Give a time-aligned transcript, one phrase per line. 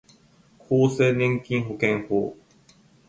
[0.57, 2.35] 厚生年金保険法